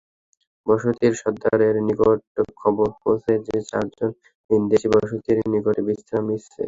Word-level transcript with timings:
বসতির 0.67 1.13
সর্দারের 1.21 1.75
নিকট 1.87 2.19
খবর 2.61 2.87
পৌঁছে 3.01 3.33
যে, 3.47 3.57
চারজন 3.69 4.09
ভিনদেশী 4.49 4.87
বসতির 4.93 5.37
নিকটে 5.53 5.81
বিশ্রাম 5.87 6.23
নিচ্ছে। 6.29 6.59